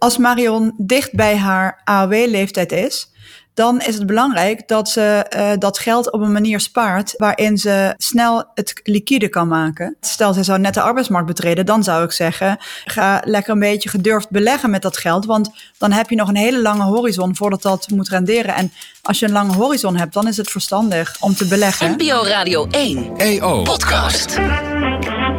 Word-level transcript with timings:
als 0.00 0.16
Marion 0.16 0.74
dicht 0.76 1.12
bij 1.12 1.36
haar 1.36 1.80
AOW-leeftijd 1.84 2.72
is, 2.72 3.10
dan 3.54 3.80
is 3.80 3.94
het 3.94 4.06
belangrijk 4.06 4.68
dat 4.68 4.88
ze 4.88 5.26
uh, 5.36 5.50
dat 5.58 5.78
geld 5.78 6.12
op 6.12 6.20
een 6.20 6.32
manier 6.32 6.60
spaart 6.60 7.14
waarin 7.16 7.58
ze 7.58 7.94
snel 7.96 8.44
het 8.54 8.80
liquide 8.82 9.28
kan 9.28 9.48
maken. 9.48 9.96
Stel, 10.00 10.32
ze 10.32 10.42
zou 10.42 10.58
net 10.58 10.74
de 10.74 10.80
arbeidsmarkt 10.80 11.26
betreden, 11.26 11.66
dan 11.66 11.82
zou 11.82 12.04
ik 12.04 12.12
zeggen: 12.12 12.58
ga 12.84 13.22
lekker 13.24 13.52
een 13.52 13.58
beetje 13.58 13.88
gedurfd 13.88 14.30
beleggen 14.30 14.70
met 14.70 14.82
dat 14.82 14.96
geld, 14.96 15.24
want 15.26 15.50
dan 15.78 15.92
heb 15.92 16.10
je 16.10 16.16
nog 16.16 16.28
een 16.28 16.36
hele 16.36 16.60
lange 16.60 16.84
horizon 16.84 17.36
voordat 17.36 17.62
dat 17.62 17.88
moet 17.88 18.08
renderen. 18.08 18.54
En 18.54 18.72
als 19.02 19.18
je 19.18 19.26
een 19.26 19.32
lange 19.32 19.54
horizon 19.54 19.96
hebt, 19.96 20.12
dan 20.12 20.28
is 20.28 20.36
het 20.36 20.50
verstandig 20.50 21.16
om 21.20 21.34
te 21.34 21.46
beleggen. 21.46 21.96
NPO 21.98 22.22
Radio 22.24 22.66
1 22.70 23.16
EO 23.16 23.62
Podcast. 23.62 24.38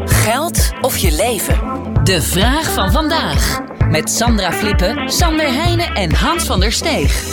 Geld 0.06 0.70
of 0.82 0.98
je 0.98 1.12
leven? 1.12 1.60
De 2.04 2.22
vraag 2.22 2.74
van 2.74 2.92
vandaag. 2.92 3.71
Met 3.92 4.10
Sandra 4.10 4.52
Flippen, 4.52 5.10
Sander 5.10 5.54
Heijnen 5.54 5.96
en 5.96 6.14
Hans 6.14 6.44
van 6.44 6.60
der 6.60 6.72
Steeg. 6.72 7.24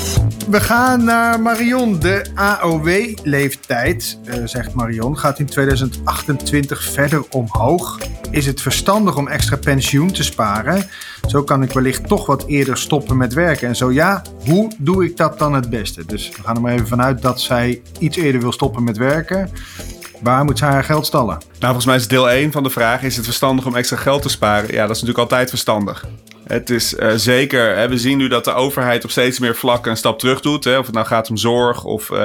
We 0.51 0.61
gaan 0.61 1.05
naar 1.05 1.41
Marion. 1.41 1.99
De 1.99 2.27
AOW-leeftijd, 2.35 4.19
uh, 4.25 4.35
zegt 4.45 4.75
Marion, 4.75 5.19
gaat 5.19 5.39
in 5.39 5.47
2028 5.47 6.83
verder 6.83 7.25
omhoog. 7.31 7.99
Is 8.31 8.47
het 8.47 8.61
verstandig 8.61 9.17
om 9.17 9.29
extra 9.29 9.57
pensioen 9.57 10.13
te 10.13 10.23
sparen? 10.23 10.89
Zo 11.27 11.43
kan 11.43 11.63
ik 11.63 11.73
wellicht 11.73 12.09
toch 12.09 12.27
wat 12.27 12.47
eerder 12.47 12.79
stoppen 12.79 13.17
met 13.17 13.33
werken. 13.33 13.69
En 13.69 13.77
zo 13.77 13.93
ja, 13.93 14.23
hoe 14.45 14.73
doe 14.79 15.05
ik 15.05 15.17
dat 15.17 15.39
dan 15.39 15.55
het 15.55 15.71
beste? 15.71 16.07
Dus 16.07 16.29
we 16.29 16.43
gaan 16.43 16.55
er 16.55 16.63
maar 16.63 16.73
even 16.73 16.87
vanuit 16.89 17.23
dat 17.23 17.41
zij 17.41 17.83
iets 17.99 18.17
eerder 18.17 18.41
wil 18.41 18.53
stoppen 18.53 18.85
met 18.85 18.97
werken. 18.97 19.51
Waar 20.21 20.45
moet 20.45 20.59
ze 20.59 20.65
haar 20.65 20.85
geld 20.85 21.07
stallen? 21.07 21.39
Nou, 21.39 21.59
volgens 21.59 21.87
mij 21.87 21.97
is 21.97 22.09
deel 22.09 22.31
1 22.31 22.53
van 22.53 22.63
de 22.63 22.71
vraag: 22.71 23.03
is 23.03 23.17
het 23.17 23.25
verstandig 23.25 23.67
om 23.67 23.77
extra 23.77 23.97
geld 23.97 24.23
te 24.23 24.29
sparen? 24.29 24.73
Ja, 24.73 24.87
dat 24.87 24.97
is 24.97 25.03
natuurlijk 25.03 25.19
altijd 25.19 25.49
verstandig. 25.49 26.05
Het 26.49 26.71
is 26.71 26.95
uh, 26.95 27.13
zeker, 27.15 27.89
we 27.89 27.99
zien 27.99 28.19
nu 28.19 28.29
dat 28.29 28.45
de 28.45 28.53
overheid 28.53 29.05
op 29.05 29.11
steeds 29.11 29.39
meer 29.39 29.57
vlakken 29.57 29.91
een 29.91 29.97
stap 29.97 30.19
terug 30.19 30.41
doet. 30.41 30.65
Hè, 30.65 30.79
of 30.79 30.87
het 30.87 30.95
nou 30.95 31.07
gaat 31.07 31.31
om 31.31 31.37
zorg 31.37 31.85
of 31.85 32.11
uh, 32.11 32.19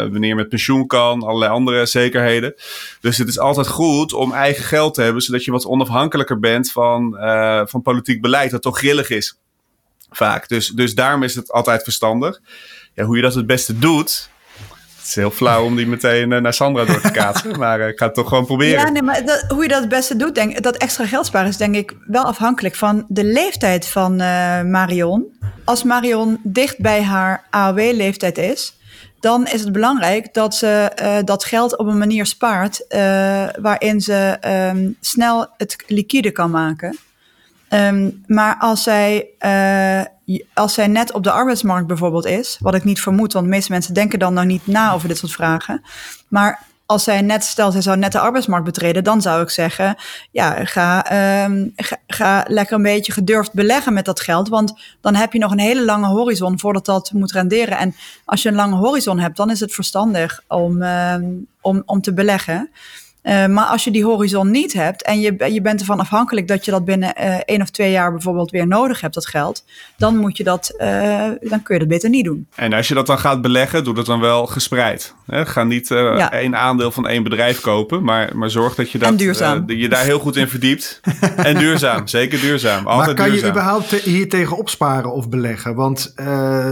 wanneer 0.00 0.34
met 0.34 0.48
pensioen 0.48 0.86
kan, 0.86 1.22
allerlei 1.22 1.52
andere 1.52 1.86
zekerheden. 1.86 2.54
Dus 3.00 3.18
het 3.18 3.28
is 3.28 3.38
altijd 3.38 3.68
goed 3.68 4.12
om 4.12 4.32
eigen 4.32 4.64
geld 4.64 4.94
te 4.94 5.02
hebben, 5.02 5.22
zodat 5.22 5.44
je 5.44 5.50
wat 5.50 5.66
onafhankelijker 5.66 6.38
bent 6.38 6.72
van, 6.72 7.16
uh, 7.20 7.62
van 7.64 7.82
politiek 7.82 8.20
beleid, 8.20 8.50
dat 8.50 8.62
toch 8.62 8.78
grillig 8.78 9.10
is. 9.10 9.38
Vaak. 10.10 10.48
Dus, 10.48 10.68
dus 10.68 10.94
daarom 10.94 11.22
is 11.22 11.34
het 11.34 11.52
altijd 11.52 11.82
verstandig. 11.82 12.40
Ja, 12.94 13.04
hoe 13.04 13.16
je 13.16 13.22
dat 13.22 13.34
het 13.34 13.46
beste 13.46 13.78
doet, 13.78 14.30
het 15.06 15.16
is 15.16 15.22
heel 15.22 15.30
flauw 15.30 15.64
om 15.64 15.76
die 15.76 15.86
meteen 15.86 16.28
naar 16.28 16.54
Sandra 16.54 16.84
door 16.84 17.00
te 17.00 17.10
kaatsen. 17.10 17.58
maar 17.58 17.80
ik 17.80 17.98
ga 17.98 18.06
het 18.06 18.14
toch 18.14 18.28
gewoon 18.28 18.46
proberen. 18.46 18.80
Ja, 18.80 18.90
nee, 18.90 19.02
maar 19.02 19.24
dat, 19.24 19.44
hoe 19.48 19.62
je 19.62 19.68
dat 19.68 19.80
het 19.80 19.88
beste 19.88 20.16
doet, 20.16 20.34
denk 20.34 20.62
dat 20.62 20.76
extra 20.76 21.06
geld 21.06 21.26
sparen 21.26 21.48
is 21.48 21.56
denk 21.56 21.74
ik 21.74 21.96
wel 22.06 22.24
afhankelijk 22.24 22.74
van 22.74 23.04
de 23.08 23.24
leeftijd 23.24 23.88
van 23.88 24.12
uh, 24.12 24.62
Marion. 24.62 25.24
Als 25.64 25.82
Marion 25.82 26.40
dicht 26.42 26.78
bij 26.78 27.02
haar 27.02 27.46
AOW-leeftijd 27.50 28.38
is, 28.38 28.76
dan 29.20 29.46
is 29.46 29.60
het 29.60 29.72
belangrijk 29.72 30.34
dat 30.34 30.54
ze 30.54 30.92
uh, 31.02 31.16
dat 31.24 31.44
geld 31.44 31.76
op 31.76 31.86
een 31.86 31.98
manier 31.98 32.26
spaart 32.26 32.84
uh, 32.88 32.98
waarin 33.60 34.00
ze 34.00 34.38
um, 34.74 34.96
snel 35.00 35.46
het 35.56 35.76
liquide 35.86 36.30
kan 36.30 36.50
maken. 36.50 36.98
Um, 37.70 38.24
maar 38.26 38.56
als 38.58 38.82
zij, 38.82 39.26
uh, 39.40 40.40
als 40.54 40.74
zij 40.74 40.86
net 40.86 41.12
op 41.12 41.22
de 41.22 41.30
arbeidsmarkt 41.30 41.86
bijvoorbeeld 41.86 42.26
is, 42.26 42.56
wat 42.60 42.74
ik 42.74 42.84
niet 42.84 43.00
vermoed, 43.00 43.32
want 43.32 43.44
de 43.44 43.50
meeste 43.50 43.72
mensen 43.72 43.94
denken 43.94 44.18
dan 44.18 44.34
nog 44.34 44.44
niet 44.44 44.66
na 44.66 44.92
over 44.92 45.08
dit 45.08 45.18
soort 45.18 45.32
vragen. 45.32 45.82
Maar 46.28 46.66
als 46.86 47.04
zij 47.04 47.20
net, 47.20 47.44
stel 47.44 47.72
zij 47.72 47.80
zou 47.80 47.96
net 47.96 48.12
de 48.12 48.18
arbeidsmarkt 48.18 48.64
betreden, 48.64 49.04
dan 49.04 49.22
zou 49.22 49.42
ik 49.42 49.50
zeggen, 49.50 49.96
ja, 50.30 50.64
ga, 50.64 50.98
um, 51.44 51.72
ga, 51.76 51.96
ga, 52.06 52.44
lekker 52.48 52.76
een 52.76 52.82
beetje 52.82 53.12
gedurfd 53.12 53.52
beleggen 53.52 53.92
met 53.92 54.04
dat 54.04 54.20
geld, 54.20 54.48
want 54.48 54.72
dan 55.00 55.14
heb 55.14 55.32
je 55.32 55.38
nog 55.38 55.52
een 55.52 55.58
hele 55.58 55.84
lange 55.84 56.06
horizon 56.06 56.58
voordat 56.58 56.84
dat 56.84 57.12
moet 57.12 57.32
renderen. 57.32 57.78
En 57.78 57.94
als 58.24 58.42
je 58.42 58.48
een 58.48 58.54
lange 58.54 58.76
horizon 58.76 59.18
hebt, 59.18 59.36
dan 59.36 59.50
is 59.50 59.60
het 59.60 59.74
verstandig 59.74 60.42
om, 60.48 60.82
um, 60.82 61.46
om, 61.60 61.82
om 61.86 62.00
te 62.00 62.14
beleggen. 62.14 62.70
Uh, 63.26 63.46
maar 63.46 63.64
als 63.64 63.84
je 63.84 63.90
die 63.90 64.04
horizon 64.04 64.50
niet 64.50 64.72
hebt 64.72 65.02
en 65.02 65.20
je, 65.20 65.52
je 65.52 65.60
bent 65.60 65.80
ervan 65.80 66.00
afhankelijk 66.00 66.48
dat 66.48 66.64
je 66.64 66.70
dat 66.70 66.84
binnen 66.84 67.14
uh, 67.20 67.36
één 67.44 67.62
of 67.62 67.70
twee 67.70 67.90
jaar 67.90 68.12
bijvoorbeeld 68.12 68.50
weer 68.50 68.66
nodig 68.66 69.00
hebt, 69.00 69.14
dat 69.14 69.26
geld, 69.26 69.64
dan 69.96 70.16
moet 70.16 70.36
je 70.36 70.44
dat, 70.44 70.74
uh, 70.78 70.86
dan 71.40 71.62
kun 71.62 71.74
je 71.74 71.78
dat 71.78 71.88
beter 71.88 72.10
niet 72.10 72.24
doen. 72.24 72.46
En 72.54 72.72
als 72.72 72.88
je 72.88 72.94
dat 72.94 73.06
dan 73.06 73.18
gaat 73.18 73.42
beleggen, 73.42 73.84
doe 73.84 73.94
dat 73.94 74.06
dan 74.06 74.20
wel 74.20 74.46
gespreid. 74.46 75.14
Hè? 75.26 75.46
Ga 75.46 75.64
niet 75.64 75.88
ja. 75.88 76.32
één 76.32 76.56
aandeel 76.56 76.90
van 76.90 77.06
één 77.06 77.22
bedrijf 77.22 77.60
kopen, 77.60 78.04
maar, 78.04 78.36
maar 78.36 78.50
zorg 78.50 78.74
dat 78.74 78.90
je, 78.90 78.98
dat, 78.98 79.20
je 79.66 79.88
daar 79.88 80.04
heel 80.04 80.18
goed 80.18 80.36
in 80.36 80.48
verdiept. 80.48 81.00
en 81.36 81.58
duurzaam, 81.58 82.06
zeker 82.18 82.40
duurzaam. 82.40 82.86
Altijd 82.86 83.06
maar 83.06 83.16
kan 83.16 83.24
duurzaam. 83.24 83.44
je 83.44 83.50
überhaupt 83.50 83.90
hier 83.90 84.28
tegen 84.28 84.56
opsparen 84.56 85.12
of 85.12 85.28
beleggen? 85.28 85.74
Want 85.74 86.12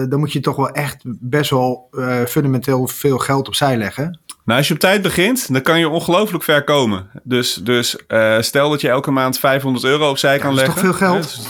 dan 0.09 0.19
moet 0.19 0.33
je 0.33 0.41
toch 0.41 0.57
wel 0.57 0.71
echt 0.71 1.03
best 1.05 1.51
wel 1.51 1.89
fundamenteel 2.29 2.87
veel 2.87 3.19
geld 3.19 3.47
opzij 3.47 3.77
leggen. 3.77 4.19
Nou, 4.45 4.59
als 4.59 4.69
je 4.69 4.75
op 4.75 4.81
tijd 4.81 5.03
begint, 5.03 5.53
dan 5.53 5.63
kan 5.63 5.79
je 5.79 5.89
ongelooflijk 5.89 6.45
ver 6.45 6.65
komen. 6.65 7.11
Dus, 7.23 7.55
dus 7.55 7.97
uh, 8.09 8.41
stel 8.41 8.71
dat 8.71 8.81
je 8.81 8.89
elke 8.89 9.11
maand 9.11 9.39
500 9.39 9.85
euro 9.85 10.11
opzij 10.11 10.39
kan 10.39 10.55
leggen. 10.55 10.75
Dat 10.75 10.85
is 10.85 10.91
toch 10.91 10.99
veel 10.99 11.09
geld? 11.09 11.25
Is, 11.25 11.49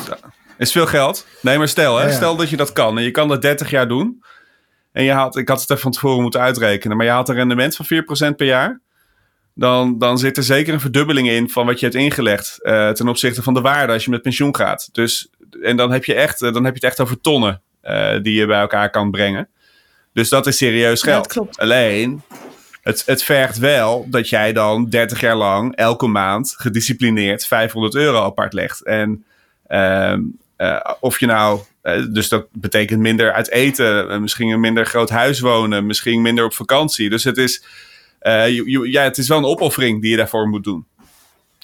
is 0.59 0.73
veel 0.73 0.87
geld. 0.87 1.27
Nee, 1.41 1.59
maar 1.59 1.69
stel, 1.69 1.97
hè, 1.97 2.03
ja, 2.03 2.09
ja. 2.09 2.15
stel 2.15 2.37
dat 2.37 2.51
je 2.51 2.57
dat 2.57 2.73
kan. 2.73 2.99
En 2.99 3.05
je 3.05 3.11
kan 3.11 3.29
dat 3.29 3.43
30 3.43 3.71
jaar 3.71 3.89
doen. 3.89 4.23
En 4.93 5.05
je 5.05 5.13
had, 5.13 5.37
ik 5.37 5.49
had 5.49 5.61
het 5.61 5.71
even 5.71 5.83
van 5.83 5.93
tevoren 5.93 6.23
moeten 6.23 6.41
uitrekenen. 6.41 6.97
Maar 6.97 7.07
je 7.07 7.13
had 7.13 7.29
een 7.29 7.35
rendement 7.35 7.77
van 7.77 7.87
4% 8.33 8.37
per 8.37 8.47
jaar. 8.47 8.81
Dan, 9.55 9.99
dan 9.99 10.19
zit 10.19 10.37
er 10.37 10.43
zeker 10.43 10.75
een 10.75 10.81
verdubbeling 10.81 11.29
in 11.29 11.51
van 11.51 11.67
wat 11.67 11.81
je 11.81 11.87
hebt 11.87 11.99
ingelegd. 11.99 12.59
Uh, 12.63 12.91
ten 12.91 13.09
opzichte 13.09 13.43
van 13.43 13.55
de 13.55 13.61
waarde 13.61 13.93
als 13.93 14.05
je 14.05 14.11
met 14.11 14.23
pensioen 14.23 14.57
gaat. 14.57 14.89
Dus, 14.93 15.31
en 15.63 15.77
dan 15.77 15.93
heb 15.93 16.05
je, 16.05 16.15
echt, 16.15 16.39
dan 16.39 16.65
heb 16.65 16.77
je 16.77 16.81
het 16.81 16.83
echt 16.83 17.01
over 17.01 17.21
tonnen 17.21 17.63
uh, 17.85 18.23
die 18.23 18.35
je 18.35 18.47
bij 18.47 18.61
elkaar 18.61 18.91
kan 18.91 19.11
brengen. 19.11 19.49
Dus 20.13 20.29
dat 20.29 20.47
is 20.47 20.57
serieus 20.57 21.03
geld. 21.03 21.35
Ja, 21.35 21.43
Alleen, 21.51 22.23
het, 22.85 23.03
het 23.07 23.23
vergt 23.23 23.59
wel 23.59 24.07
dat 24.11 24.29
jij 24.29 24.53
dan 24.53 24.89
30 24.89 25.21
jaar 25.21 25.37
lang 25.37 25.77
elke 25.77 26.07
maand 26.07 26.55
gedisciplineerd 26.59 27.47
500 27.47 27.95
euro 27.95 28.25
apart 28.25 28.53
legt. 28.53 28.83
En 28.83 29.25
uh, 29.69 30.17
uh, 30.59 30.81
of 31.01 31.21
je 31.21 31.27
nou, 31.27 31.61
uh, 31.83 32.07
dus 32.11 32.29
dat 32.29 32.47
betekent 32.53 33.01
minder 33.01 33.33
uit 33.33 33.51
eten, 33.51 34.21
misschien 34.21 34.49
een 34.49 34.61
minder 34.61 34.87
groot 34.87 35.11
huis 35.11 35.41
wonen, 35.41 35.87
misschien 35.87 36.23
minder 36.23 36.45
op 36.45 36.55
vakantie. 36.55 37.11
Dus 37.11 37.25
het 37.25 37.37
is, 37.37 37.65
ja, 38.85 39.03
het 39.03 39.19
is 39.19 39.29
wel 39.29 39.39
een 39.39 39.45
opoffering 39.45 40.01
die 40.01 40.11
je 40.11 40.17
daarvoor 40.17 40.49
moet 40.49 40.65
doen. 40.65 40.87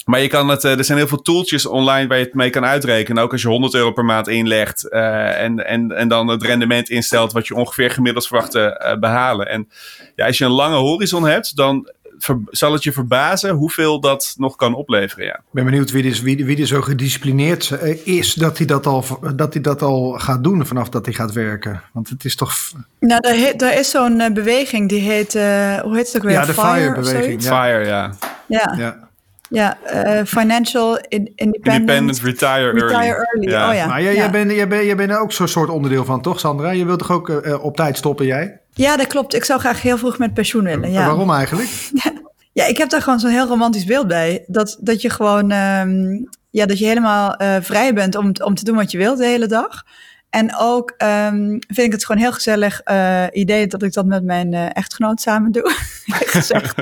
Maar 0.04 0.20
je 0.20 0.28
kan 0.28 0.48
het, 0.48 0.64
er 0.64 0.84
zijn 0.84 0.98
heel 0.98 1.08
veel 1.08 1.22
tooltjes 1.22 1.66
online 1.66 2.08
waar 2.08 2.18
je 2.18 2.24
het 2.24 2.34
mee 2.34 2.50
kan 2.50 2.64
uitrekenen. 2.64 3.22
Ook 3.22 3.32
als 3.32 3.42
je 3.42 3.48
100 3.48 3.74
euro 3.74 3.92
per 3.92 4.04
maand 4.04 4.28
inlegt 4.28 4.86
uh, 4.90 5.40
en, 5.40 5.66
en, 5.66 5.92
en 5.92 6.08
dan 6.08 6.28
het 6.28 6.42
rendement 6.42 6.88
instelt 6.88 7.32
wat 7.32 7.46
je 7.46 7.54
ongeveer 7.54 7.90
gemiddeld 7.90 8.26
verwacht 8.26 8.50
te 8.50 8.84
uh, 8.84 9.00
behalen. 9.00 9.48
En 9.48 9.68
ja, 10.16 10.26
als 10.26 10.38
je 10.38 10.44
een 10.44 10.50
lange 10.50 10.76
horizon 10.76 11.26
hebt, 11.26 11.56
dan 11.56 11.90
ver, 12.18 12.38
zal 12.50 12.72
het 12.72 12.82
je 12.82 12.92
verbazen 12.92 13.50
hoeveel 13.50 14.00
dat 14.00 14.34
nog 14.36 14.56
kan 14.56 14.74
opleveren. 14.74 15.24
Ja. 15.24 15.34
Ik 15.34 15.42
ben 15.50 15.64
benieuwd 15.64 15.90
wie, 15.90 16.02
dus, 16.02 16.20
wie, 16.20 16.44
wie 16.44 16.60
er 16.60 16.66
zo 16.66 16.80
gedisciplineerd 16.80 17.70
is 18.04 18.34
dat 18.34 18.56
hij 18.58 18.66
dat, 18.66 18.86
al, 18.86 19.04
dat 19.34 19.52
hij 19.52 19.62
dat 19.62 19.82
al 19.82 20.12
gaat 20.12 20.44
doen 20.44 20.66
vanaf 20.66 20.88
dat 20.88 21.04
hij 21.04 21.14
gaat 21.14 21.32
werken. 21.32 21.82
Want 21.92 22.08
het 22.08 22.24
is 22.24 22.36
toch... 22.36 22.54
Nou, 22.98 23.20
er, 23.28 23.34
he, 23.34 23.50
er 23.50 23.78
is 23.78 23.90
zo'n 23.90 24.30
beweging 24.34 24.88
die 24.88 25.00
heet, 25.00 25.32
hoe 25.32 25.96
heet 25.96 26.06
het 26.06 26.16
ook 26.16 26.22
weer? 26.22 26.32
Ja, 26.32 26.44
de 26.44 26.52
FIRE-beweging. 26.52 27.42
Ja. 27.42 27.64
FIRE, 27.64 27.84
ja. 27.86 28.14
Ja. 28.46 28.74
ja. 28.78 29.08
Ja, 29.50 29.78
uh, 29.94 30.24
Financial 30.24 30.98
Independent, 31.08 31.64
independent 31.64 32.20
Retire, 32.20 32.70
retire 32.70 32.94
Early. 32.94 33.10
early. 33.10 33.48
Ja. 33.48 33.68
Oh, 33.68 33.74
ja. 33.74 33.86
Maar 33.86 34.02
jij, 34.02 34.12
ja. 34.12 34.18
jij, 34.18 34.30
bent, 34.30 34.50
jij, 34.50 34.68
bent, 34.68 34.84
jij 34.84 34.96
bent 34.96 35.10
er 35.10 35.20
ook 35.20 35.32
zo'n 35.32 35.48
soort 35.48 35.68
onderdeel 35.68 36.04
van, 36.04 36.22
toch 36.22 36.40
Sandra? 36.40 36.70
Je 36.70 36.84
wilt 36.84 36.98
toch 36.98 37.10
ook 37.10 37.28
uh, 37.28 37.64
op 37.64 37.76
tijd 37.76 37.96
stoppen, 37.96 38.26
jij? 38.26 38.60
Ja, 38.74 38.96
dat 38.96 39.06
klopt. 39.06 39.34
Ik 39.34 39.44
zou 39.44 39.60
graag 39.60 39.82
heel 39.82 39.98
vroeg 39.98 40.18
met 40.18 40.34
pensioen 40.34 40.64
willen. 40.64 40.92
Ja. 40.92 41.06
Waarom 41.06 41.30
eigenlijk? 41.30 41.68
ja, 42.52 42.66
ik 42.66 42.78
heb 42.78 42.90
daar 42.90 43.02
gewoon 43.02 43.20
zo'n 43.20 43.30
heel 43.30 43.46
romantisch 43.46 43.84
beeld 43.84 44.06
bij. 44.06 44.44
Dat, 44.46 44.76
dat 44.80 45.02
je 45.02 45.10
gewoon, 45.10 45.50
um, 45.50 46.28
ja, 46.50 46.66
dat 46.66 46.78
je 46.78 46.86
helemaal 46.86 47.42
uh, 47.42 47.56
vrij 47.60 47.94
bent 47.94 48.16
om, 48.16 48.32
om 48.44 48.54
te 48.54 48.64
doen 48.64 48.76
wat 48.76 48.90
je 48.90 48.98
wilt 48.98 49.18
de 49.18 49.26
hele 49.26 49.46
dag. 49.46 49.84
En 50.30 50.56
ook 50.56 50.94
um, 50.98 51.58
vind 51.68 51.86
ik 51.86 51.92
het 51.92 52.04
gewoon 52.04 52.22
heel 52.22 52.32
gezellig 52.32 52.80
uh, 52.84 53.24
idee 53.32 53.66
dat 53.66 53.82
ik 53.82 53.92
dat 53.92 54.06
met 54.06 54.24
mijn 54.24 54.52
uh, 54.52 54.76
echtgenoot 54.76 55.20
samen 55.20 55.52
doe. 55.52 55.72
gezegd. 56.06 56.74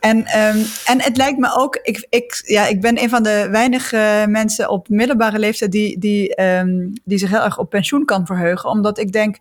En, 0.00 0.16
um, 0.16 0.64
en 0.84 1.02
het 1.02 1.16
lijkt 1.16 1.38
me 1.38 1.56
ook, 1.56 1.78
ik, 1.82 2.06
ik, 2.10 2.42
ja, 2.46 2.66
ik 2.66 2.80
ben 2.80 3.02
een 3.02 3.08
van 3.08 3.22
de 3.22 3.48
weinige 3.50 4.24
mensen 4.28 4.70
op 4.70 4.88
middelbare 4.88 5.38
leeftijd 5.38 5.72
die, 5.72 5.98
die, 5.98 6.42
um, 6.42 6.92
die 7.04 7.18
zich 7.18 7.30
heel 7.30 7.42
erg 7.42 7.58
op 7.58 7.70
pensioen 7.70 8.04
kan 8.04 8.26
verheugen. 8.26 8.70
Omdat 8.70 8.98
ik 8.98 9.12
denk, 9.12 9.38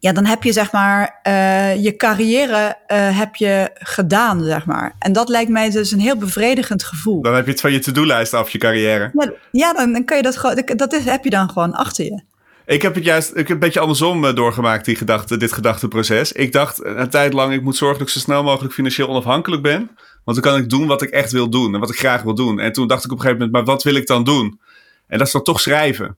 ja, 0.00 0.12
dan 0.12 0.24
heb 0.24 0.42
je 0.42 0.52
zeg 0.52 0.72
maar 0.72 1.20
uh, 1.28 1.82
je 1.82 1.96
carrière 1.96 2.76
uh, 2.88 3.18
heb 3.18 3.34
je 3.34 3.70
gedaan, 3.74 4.44
zeg 4.44 4.66
maar. 4.66 4.94
En 4.98 5.12
dat 5.12 5.28
lijkt 5.28 5.50
mij 5.50 5.70
dus 5.70 5.92
een 5.92 6.00
heel 6.00 6.16
bevredigend 6.16 6.84
gevoel. 6.84 7.22
Dan 7.22 7.34
heb 7.34 7.44
je 7.44 7.50
het 7.50 7.60
van 7.60 7.72
je 7.72 7.78
to-do-lijst 7.78 8.34
af, 8.34 8.50
je 8.50 8.58
carrière. 8.58 9.10
Ja, 9.12 9.32
ja 9.50 9.72
dan, 9.72 9.92
dan 9.92 10.04
kan 10.04 10.16
je 10.16 10.22
dat 10.22 10.36
gewoon, 10.36 10.62
dat 10.76 10.92
is, 10.92 11.04
heb 11.04 11.24
je 11.24 11.30
dan 11.30 11.50
gewoon 11.50 11.72
achter 11.72 12.04
je. 12.04 12.22
Ik 12.66 12.82
heb 12.82 12.94
het 12.94 13.04
juist 13.04 13.30
ik 13.30 13.36
heb 13.36 13.50
een 13.50 13.58
beetje 13.58 13.80
andersom 13.80 14.34
doorgemaakt, 14.34 14.84
die 14.84 14.96
gedachte, 14.96 15.36
dit 15.36 15.52
gedachteproces. 15.52 16.32
Ik 16.32 16.52
dacht 16.52 16.84
een 16.84 17.10
tijd 17.10 17.32
lang, 17.32 17.52
ik 17.52 17.62
moet 17.62 17.76
zorgen 17.76 17.98
dat 17.98 18.08
ik 18.08 18.14
zo 18.14 18.20
snel 18.20 18.42
mogelijk 18.42 18.74
financieel 18.74 19.08
onafhankelijk 19.08 19.62
ben. 19.62 19.90
Want 20.24 20.42
dan 20.42 20.52
kan 20.52 20.62
ik 20.62 20.70
doen 20.70 20.86
wat 20.86 21.02
ik 21.02 21.10
echt 21.10 21.32
wil 21.32 21.50
doen 21.50 21.74
en 21.74 21.80
wat 21.80 21.90
ik 21.90 21.98
graag 21.98 22.22
wil 22.22 22.34
doen. 22.34 22.60
En 22.60 22.72
toen 22.72 22.86
dacht 22.88 23.04
ik 23.04 23.10
op 23.10 23.16
een 23.16 23.22
gegeven 23.22 23.44
moment, 23.44 23.66
maar 23.66 23.74
wat 23.74 23.82
wil 23.82 23.94
ik 23.94 24.06
dan 24.06 24.24
doen? 24.24 24.60
En 25.06 25.18
dat 25.18 25.26
is 25.26 25.32
dan 25.32 25.42
toch 25.42 25.60
schrijven. 25.60 26.16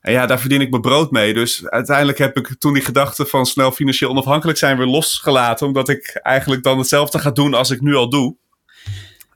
En 0.00 0.12
ja, 0.12 0.26
daar 0.26 0.40
verdien 0.40 0.60
ik 0.60 0.70
mijn 0.70 0.82
brood 0.82 1.10
mee. 1.10 1.34
Dus 1.34 1.68
uiteindelijk 1.68 2.18
heb 2.18 2.36
ik 2.36 2.54
toen 2.58 2.72
die 2.72 2.82
gedachte 2.82 3.26
van 3.26 3.46
snel 3.46 3.72
financieel 3.72 4.10
onafhankelijk 4.10 4.58
zijn 4.58 4.76
weer 4.76 4.86
losgelaten. 4.86 5.66
Omdat 5.66 5.88
ik 5.88 6.20
eigenlijk 6.22 6.62
dan 6.62 6.78
hetzelfde 6.78 7.18
ga 7.18 7.30
doen 7.30 7.54
als 7.54 7.70
ik 7.70 7.80
nu 7.80 7.94
al 7.94 8.08
doe. 8.08 8.36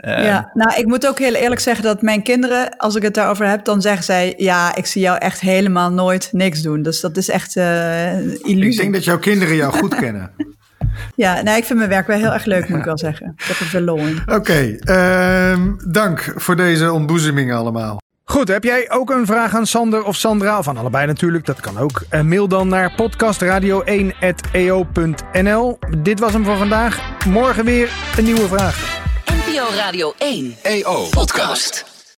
Uh, 0.00 0.24
ja, 0.24 0.50
nou, 0.54 0.78
ik 0.78 0.86
moet 0.86 1.06
ook 1.06 1.18
heel 1.18 1.34
eerlijk 1.34 1.60
zeggen 1.60 1.84
dat 1.84 2.02
mijn 2.02 2.22
kinderen, 2.22 2.76
als 2.76 2.94
ik 2.94 3.02
het 3.02 3.14
daarover 3.14 3.48
heb, 3.48 3.64
dan 3.64 3.80
zeggen 3.80 4.04
zij: 4.04 4.34
Ja, 4.36 4.76
ik 4.76 4.86
zie 4.86 5.02
jou 5.02 5.18
echt 5.18 5.40
helemaal 5.40 5.92
nooit 5.92 6.28
niks 6.32 6.62
doen. 6.62 6.82
Dus 6.82 7.00
dat 7.00 7.16
is 7.16 7.28
echt 7.28 7.56
uh, 7.56 8.18
illusie. 8.20 8.70
Ik 8.70 8.76
denk 8.76 8.94
dat 8.94 9.04
jouw 9.04 9.18
kinderen 9.18 9.56
jou 9.56 9.72
goed 9.72 9.94
kennen. 9.94 10.30
Ja, 11.14 11.42
nou, 11.42 11.56
ik 11.56 11.64
vind 11.64 11.78
mijn 11.78 11.90
werk 11.90 12.06
wel 12.06 12.18
heel 12.18 12.32
erg 12.32 12.44
leuk, 12.44 12.68
moet 12.68 12.78
ik 12.78 12.84
wel 12.84 12.98
zeggen. 12.98 13.32
Ik 13.36 13.44
heb 13.44 13.56
er 13.56 13.66
veel 13.66 13.80
lol 13.80 13.98
in. 13.98 14.18
Oké, 14.26 14.34
okay, 14.34 14.80
uh, 14.84 15.58
dank 15.88 16.32
voor 16.36 16.56
deze 16.56 16.92
ontboezemingen 16.92 17.56
allemaal. 17.56 18.00
Goed, 18.24 18.48
heb 18.48 18.64
jij 18.64 18.90
ook 18.90 19.10
een 19.10 19.26
vraag 19.26 19.54
aan 19.54 19.66
Sander 19.66 20.04
of 20.04 20.16
Sandra? 20.16 20.62
Van 20.62 20.76
allebei 20.76 21.06
natuurlijk, 21.06 21.46
dat 21.46 21.60
kan 21.60 21.78
ook. 21.78 22.02
Uh, 22.10 22.20
mail 22.20 22.48
dan 22.48 22.68
naar 22.68 22.92
podcastradio1.eo.nl. 22.92 25.78
Dit 25.98 26.20
was 26.20 26.32
hem 26.32 26.44
voor 26.44 26.56
vandaag. 26.56 27.24
Morgen 27.26 27.64
weer 27.64 27.90
een 28.16 28.24
nieuwe 28.24 28.48
vraag. 28.48 28.99
NPO 29.60 29.76
Radio 29.76 30.14
1 30.20 30.56
EO 30.64 31.10
Podcast. 31.12 31.89